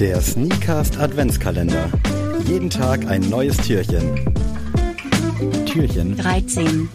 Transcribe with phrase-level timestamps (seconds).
[0.00, 1.88] Der Sneakast Adventskalender.
[2.46, 4.02] Jeden Tag ein neues Türchen.
[5.66, 6.16] Türchen.
[6.16, 6.88] 13,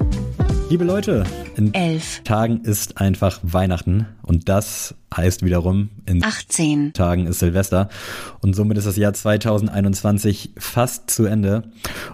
[0.69, 1.23] Liebe Leute,
[1.55, 7.89] in 11, Tagen ist einfach Weihnachten und das heißt wiederum, in 18, Tagen ist Silvester
[8.41, 11.63] und somit ist das Jahr 2021 fast zu Ende.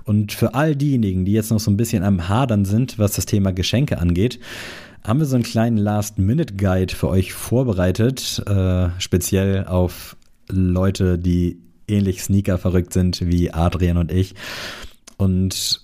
[0.04, 3.26] Und für all diejenigen, die jetzt noch so ein bisschen am Hadern sind, was das
[3.26, 4.40] Thema Geschenke angeht,
[5.04, 10.16] haben wir so einen kleinen Last-Minute-Guide für euch vorbereitet, äh, speziell auf
[10.50, 14.36] Leute, die ähnlich Sneaker verrückt sind wie Adrian und ich.
[15.18, 15.82] Und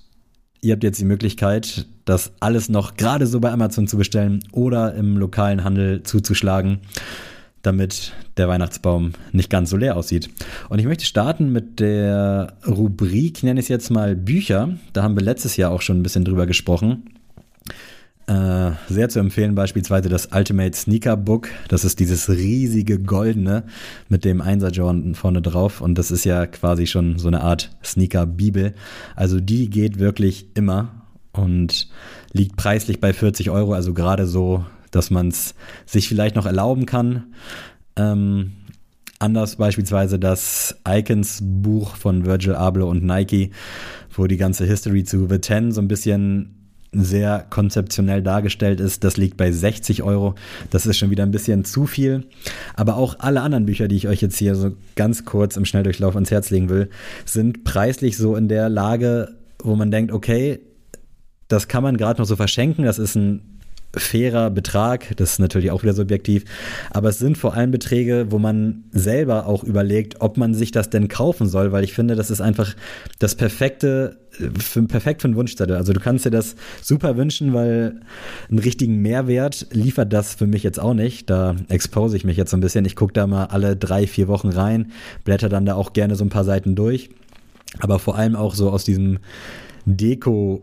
[0.61, 4.93] ihr habt jetzt die Möglichkeit, das alles noch gerade so bei Amazon zu bestellen oder
[4.95, 6.79] im lokalen Handel zuzuschlagen,
[7.61, 10.29] damit der Weihnachtsbaum nicht ganz so leer aussieht.
[10.69, 14.77] Und ich möchte starten mit der Rubrik, nenne ich es jetzt mal Bücher.
[14.93, 17.03] Da haben wir letztes Jahr auch schon ein bisschen drüber gesprochen.
[18.27, 21.49] Äh, sehr zu empfehlen beispielsweise das Ultimate Sneaker Book.
[21.67, 23.63] Das ist dieses riesige goldene
[24.09, 25.81] mit dem Einser-Jordan vorne drauf.
[25.81, 28.73] Und das ist ja quasi schon so eine Art Sneaker-Bibel.
[29.15, 30.89] Also die geht wirklich immer
[31.33, 31.89] und
[32.31, 33.73] liegt preislich bei 40 Euro.
[33.73, 37.33] Also gerade so, dass man es sich vielleicht noch erlauben kann.
[37.95, 38.51] Ähm,
[39.19, 43.51] anders beispielsweise das Icons-Buch von Virgil Abloh und Nike,
[44.15, 46.60] wo die ganze History zu The Ten so ein bisschen
[46.93, 49.03] sehr konzeptionell dargestellt ist.
[49.03, 50.35] Das liegt bei 60 Euro.
[50.71, 52.25] Das ist schon wieder ein bisschen zu viel.
[52.75, 56.15] Aber auch alle anderen Bücher, die ich euch jetzt hier so ganz kurz im Schnelldurchlauf
[56.15, 56.89] ans Herz legen will,
[57.25, 60.59] sind preislich so in der Lage, wo man denkt, okay,
[61.47, 62.83] das kann man gerade noch so verschenken.
[62.83, 63.60] Das ist ein
[63.95, 66.45] fairer Betrag, das ist natürlich auch wieder subjektiv,
[66.91, 70.89] aber es sind vor allem Beträge, wo man selber auch überlegt, ob man sich das
[70.89, 72.73] denn kaufen soll, weil ich finde, das ist einfach
[73.19, 74.17] das perfekte,
[74.57, 75.75] für, perfekt für einen Wunschzettel.
[75.75, 77.99] Also du kannst dir das super wünschen, weil
[78.49, 81.29] einen richtigen Mehrwert liefert das für mich jetzt auch nicht.
[81.29, 82.85] Da expose ich mich jetzt so ein bisschen.
[82.85, 84.91] Ich gucke da mal alle drei, vier Wochen rein,
[85.25, 87.09] blätter dann da auch gerne so ein paar Seiten durch,
[87.79, 89.19] aber vor allem auch so aus diesem
[89.85, 90.61] Deko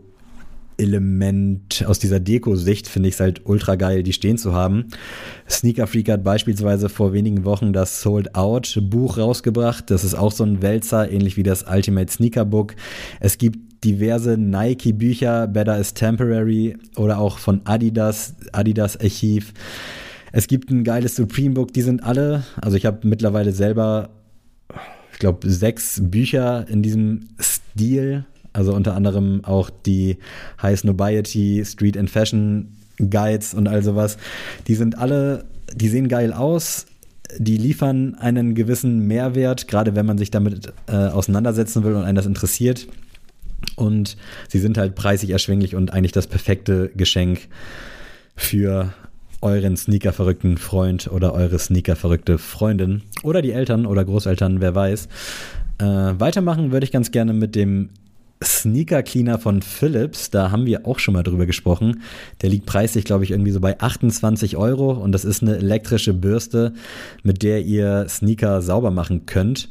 [0.79, 4.85] Element aus dieser Deko-Sicht finde ich es halt ultra geil, die stehen zu haben.
[5.49, 9.91] Sneaker Freak hat beispielsweise vor wenigen Wochen das Sold Out Buch rausgebracht.
[9.91, 12.75] Das ist auch so ein Wälzer, ähnlich wie das Ultimate Sneaker Book.
[13.19, 19.53] Es gibt diverse Nike Bücher, Better is Temporary oder auch von Adidas, Adidas Archiv.
[20.31, 24.09] Es gibt ein geiles Supreme Book, die sind alle, also ich habe mittlerweile selber,
[25.11, 30.17] ich glaube, sechs Bücher in diesem Stil also unter anderem auch die
[30.61, 34.17] High Snobiety, Street and Fashion Guides und all sowas.
[34.67, 36.85] Die sind alle, die sehen geil aus.
[37.37, 42.15] Die liefern einen gewissen Mehrwert, gerade wenn man sich damit äh, auseinandersetzen will und einen
[42.15, 42.87] das interessiert.
[43.75, 44.17] Und
[44.47, 47.47] sie sind halt preisig erschwinglich und eigentlich das perfekte Geschenk
[48.35, 48.93] für
[49.41, 55.07] euren Sneaker-verrückten Freund oder eure Sneaker-verrückte Freundin oder die Eltern oder Großeltern, wer weiß.
[55.77, 57.89] Äh, weitermachen würde ich ganz gerne mit dem
[58.43, 62.01] Sneaker Cleaner von Philips, da haben wir auch schon mal drüber gesprochen.
[62.41, 66.13] Der liegt preislich, glaube ich, irgendwie so bei 28 Euro und das ist eine elektrische
[66.13, 66.73] Bürste,
[67.21, 69.69] mit der ihr Sneaker sauber machen könnt.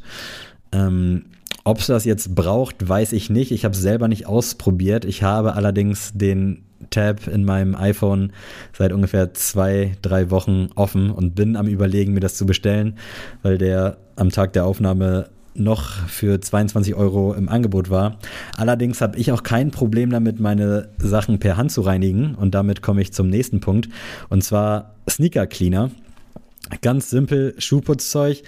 [0.71, 1.25] Ähm,
[1.63, 3.51] Ob es das jetzt braucht, weiß ich nicht.
[3.51, 5.03] Ich habe es selber nicht ausprobiert.
[5.03, 8.31] Ich habe allerdings den Tab in meinem iPhone
[8.77, 12.97] seit ungefähr zwei, drei Wochen offen und bin am Überlegen, mir das zu bestellen,
[13.41, 18.17] weil der am Tag der Aufnahme noch für 22 Euro im Angebot war.
[18.55, 22.35] Allerdings habe ich auch kein Problem damit, meine Sachen per Hand zu reinigen.
[22.35, 23.89] Und damit komme ich zum nächsten Punkt.
[24.29, 25.91] Und zwar Sneaker Cleaner.
[26.81, 28.43] Ganz simpel Schuhputzzeug.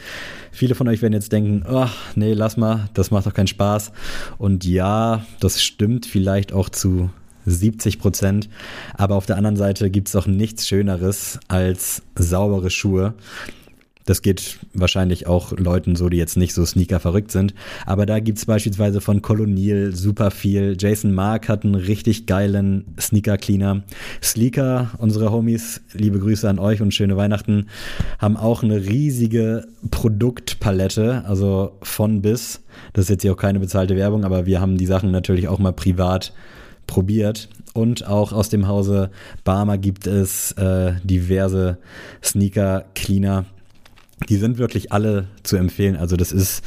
[0.52, 3.92] Viele von euch werden jetzt denken, oh, nee, lass mal, das macht doch keinen Spaß.
[4.38, 7.10] Und ja, das stimmt vielleicht auch zu
[7.46, 8.50] 70 Prozent.
[8.96, 13.16] Aber auf der anderen Seite gibt es auch nichts Schöneres als saubere Schuhe.
[14.12, 17.54] Das geht wahrscheinlich auch Leuten so, die jetzt nicht so Sneaker verrückt sind.
[17.86, 20.76] Aber da gibt's beispielsweise von Colonial super viel.
[20.78, 23.84] Jason Mark hat einen richtig geilen Sneaker Cleaner.
[24.22, 27.68] Sleeker, unsere Homies, liebe Grüße an euch und schöne Weihnachten,
[28.20, 32.60] haben auch eine riesige Produktpalette, also von bis.
[32.92, 35.60] Das ist jetzt hier auch keine bezahlte Werbung, aber wir haben die Sachen natürlich auch
[35.60, 36.34] mal privat
[36.86, 37.48] probiert.
[37.74, 39.10] Und auch aus dem Hause
[39.46, 41.78] Barmer gibt es äh, diverse
[42.22, 43.46] Sneaker Cleaner
[44.30, 45.96] die sind wirklich alle zu empfehlen.
[45.96, 46.64] Also das ist,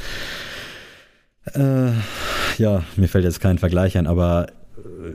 [1.54, 1.90] äh,
[2.58, 4.46] ja, mir fällt jetzt kein Vergleich ein, aber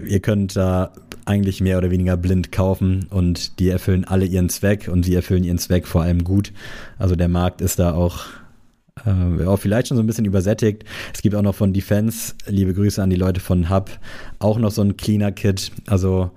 [0.05, 0.91] ihr könnt da
[1.25, 5.43] eigentlich mehr oder weniger blind kaufen und die erfüllen alle ihren Zweck und sie erfüllen
[5.43, 6.51] ihren Zweck vor allem gut.
[6.97, 8.25] Also der Markt ist da auch
[9.05, 10.83] äh, auch vielleicht schon so ein bisschen übersättigt.
[11.13, 13.91] Es gibt auch noch von Defense, liebe Grüße an die Leute von Hub,
[14.39, 15.71] auch noch so ein Cleaner Kit.
[15.87, 16.31] Also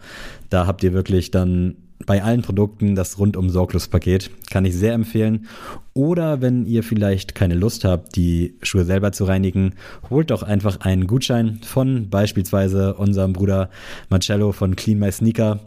[0.51, 1.77] da habt ihr wirklich dann
[2.07, 4.31] bei allen Produkten das rundum sorglos Paket.
[4.51, 5.47] Kann ich sehr empfehlen.
[5.95, 9.75] Oder wenn ihr vielleicht keine Lust habt, die Schuhe selber zu reinigen,
[10.11, 13.71] holt doch einfach einen Gutschein von beispielsweise unserem Bruder
[14.09, 15.61] Marcello von Clean My Sneaker.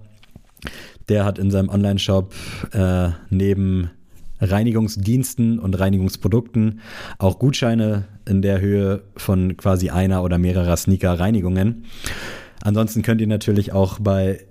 [1.09, 2.33] Der hat in seinem Online-Shop
[2.71, 3.91] äh, neben
[4.41, 6.81] Reinigungsdiensten und Reinigungsprodukten
[7.19, 11.85] auch Gutscheine in der Höhe von quasi einer oder mehrerer Sneaker-Reinigungen.
[12.61, 14.45] Ansonsten könnt ihr natürlich auch bei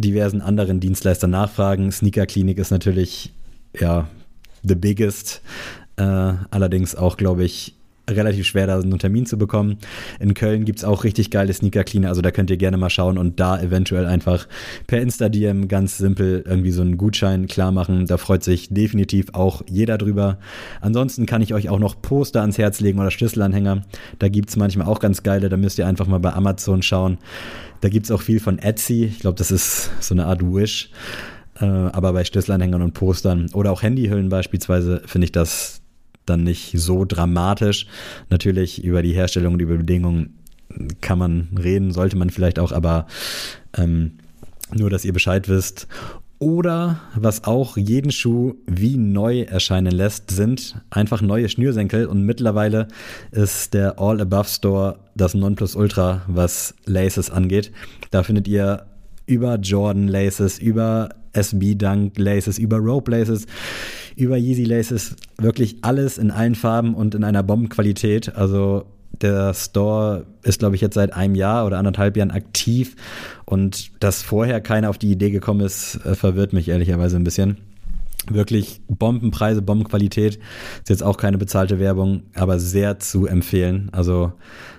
[0.00, 1.90] diversen anderen Dienstleistern nachfragen.
[1.92, 3.32] Sneaker Klinik ist natürlich
[3.78, 4.08] ja
[4.62, 5.42] the biggest.
[5.96, 6.02] Äh,
[6.50, 7.74] allerdings auch, glaube ich,
[8.08, 9.78] relativ schwer, da einen Termin zu bekommen.
[10.20, 13.18] In Köln gibt es auch richtig geile Sneaker-Cleaner, also da könnt ihr gerne mal schauen
[13.18, 14.48] und da eventuell einfach
[14.86, 18.06] per Insta-DM ganz simpel irgendwie so einen Gutschein klar machen.
[18.06, 20.38] Da freut sich definitiv auch jeder drüber.
[20.80, 23.82] Ansonsten kann ich euch auch noch Poster ans Herz legen oder Schlüsselanhänger.
[24.18, 27.18] Da gibt es manchmal auch ganz geile, da müsst ihr einfach mal bei Amazon schauen.
[27.80, 29.04] Da gibt es auch viel von Etsy.
[29.04, 30.90] Ich glaube, das ist so eine Art Wish.
[31.60, 35.82] Äh, aber bei Schlüsselanhängern und Postern oder auch Handyhüllen beispielsweise finde ich das
[36.28, 37.86] dann nicht so dramatisch.
[38.30, 40.38] Natürlich über die Herstellung und über Bedingungen
[41.00, 43.06] kann man reden, sollte man vielleicht auch, aber
[43.76, 44.18] ähm,
[44.74, 45.88] nur, dass ihr Bescheid wisst.
[46.40, 52.06] Oder was auch jeden Schuh wie neu erscheinen lässt, sind einfach neue Schnürsenkel.
[52.06, 52.86] Und mittlerweile
[53.32, 57.72] ist der All Above Store das Nonplusultra, was Laces angeht.
[58.12, 58.86] Da findet ihr
[59.26, 63.46] über Jordan Laces, über SB Dunk Laces, über Rope Laces,
[64.18, 68.34] über Yeezy Laces, wirklich alles in allen Farben und in einer Bombenqualität.
[68.34, 68.84] Also
[69.20, 72.96] der Store ist, glaube ich, jetzt seit einem Jahr oder anderthalb Jahren aktiv
[73.44, 77.58] und dass vorher keiner auf die Idee gekommen ist, äh, verwirrt mich ehrlicherweise ein bisschen.
[78.30, 80.36] Wirklich Bombenpreise, Bombenqualität.
[80.36, 83.88] Ist jetzt auch keine bezahlte Werbung, aber sehr zu empfehlen.
[83.92, 84.32] Also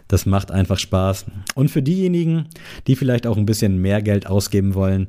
[0.07, 1.25] das macht einfach Spaß.
[1.55, 2.45] Und für diejenigen,
[2.87, 5.07] die vielleicht auch ein bisschen mehr Geld ausgeben wollen,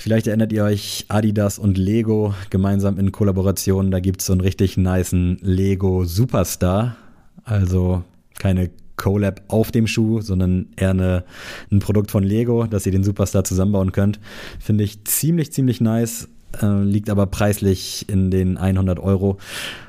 [0.00, 3.90] Vielleicht erinnert ihr euch Adidas und Lego gemeinsam in Kollaboration.
[3.90, 6.96] Da gibt es so einen richtig niceen Lego Superstar.
[7.44, 8.02] Also
[8.38, 11.24] keine Collab auf dem Schuh, sondern eher eine,
[11.70, 14.20] ein Produkt von Lego, dass ihr den Superstar zusammenbauen könnt.
[14.58, 16.28] Finde ich ziemlich, ziemlich nice.
[16.62, 19.36] Äh, liegt aber preislich in den 100 Euro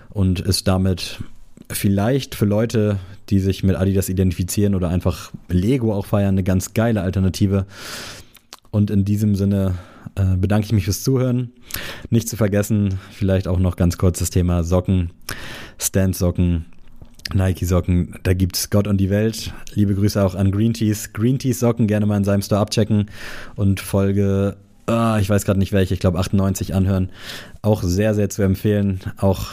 [0.09, 1.23] und ist damit
[1.71, 2.99] vielleicht für Leute,
[3.29, 7.65] die sich mit Adidas identifizieren oder einfach Lego auch feiern, eine ganz geile Alternative.
[8.71, 9.75] Und in diesem Sinne
[10.15, 11.51] äh, bedanke ich mich fürs Zuhören.
[12.09, 15.11] Nicht zu vergessen, vielleicht auch noch ganz kurz das Thema Socken,
[15.77, 16.65] Stand-Socken,
[17.33, 18.15] Nike-Socken.
[18.23, 19.53] Da gibt es Gott und die Welt.
[19.73, 21.13] Liebe Grüße auch an Green Tees.
[21.13, 23.09] Green Tees Socken gerne mal in seinem Store abchecken
[23.55, 27.09] und Folge, ah, ich weiß gerade nicht welche, ich glaube 98 anhören.
[27.61, 29.01] Auch sehr, sehr zu empfehlen.
[29.17, 29.47] Auch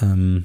[0.00, 0.44] ähm,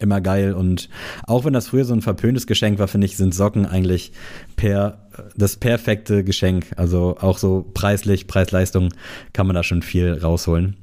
[0.00, 0.52] immer geil.
[0.52, 0.88] Und
[1.26, 4.12] auch wenn das früher so ein verpöntes Geschenk war, finde ich, sind Socken eigentlich
[4.56, 6.66] per, das perfekte Geschenk.
[6.76, 8.90] Also auch so preislich, Preis-Leistung
[9.32, 10.76] kann man da schon viel rausholen.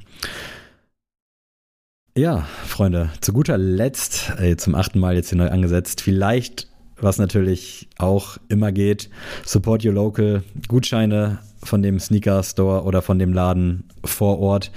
[2.18, 7.18] Ja, Freunde, zu guter Letzt, ey, zum achten Mal jetzt hier neu angesetzt, vielleicht, was
[7.18, 9.10] natürlich auch immer geht,
[9.44, 14.72] Support Your Local, Gutscheine von dem Sneaker Store oder von dem Laden vor Ort.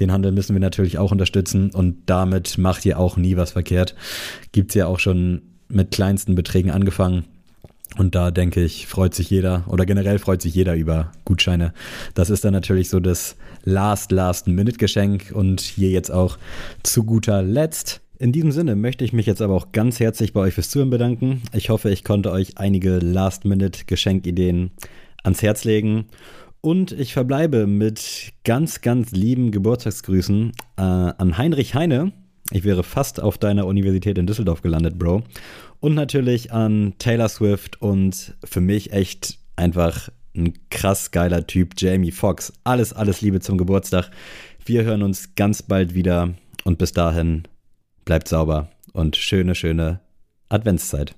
[0.00, 3.94] Den Handel müssen wir natürlich auch unterstützen und damit macht ihr auch nie was verkehrt.
[4.52, 7.24] Gibt es ja auch schon mit kleinsten Beträgen angefangen.
[7.98, 11.72] Und da denke ich, freut sich jeder oder generell freut sich jeder über Gutscheine.
[12.14, 16.38] Das ist dann natürlich so das Last, Last Minute Geschenk und hier jetzt auch
[16.84, 18.00] zu guter Letzt.
[18.18, 20.90] In diesem Sinne möchte ich mich jetzt aber auch ganz herzlich bei euch fürs Zuhören
[20.90, 21.42] bedanken.
[21.52, 24.70] Ich hoffe, ich konnte euch einige Last Minute Geschenkideen
[25.22, 26.06] ans Herz legen.
[26.60, 32.12] Und ich verbleibe mit ganz, ganz lieben Geburtstagsgrüßen äh, an Heinrich Heine.
[32.50, 35.22] Ich wäre fast auf deiner Universität in Düsseldorf gelandet, Bro.
[35.78, 42.12] Und natürlich an Taylor Swift und für mich echt einfach ein krass geiler Typ, Jamie
[42.12, 42.52] Foxx.
[42.64, 44.10] Alles, alles Liebe zum Geburtstag.
[44.64, 46.34] Wir hören uns ganz bald wieder
[46.64, 47.44] und bis dahin
[48.04, 50.00] bleibt sauber und schöne, schöne
[50.48, 51.14] Adventszeit.